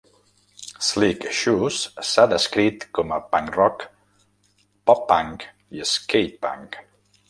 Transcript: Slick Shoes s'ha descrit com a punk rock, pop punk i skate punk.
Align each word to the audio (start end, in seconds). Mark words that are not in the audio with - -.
Slick 0.87 1.27
Shoes 1.41 1.77
s'ha 2.13 2.25
descrit 2.33 2.89
com 2.99 3.15
a 3.19 3.21
punk 3.37 3.55
rock, 3.61 3.87
pop 4.91 5.09
punk 5.15 5.51
i 5.83 5.89
skate 5.97 6.47
punk. 6.47 6.87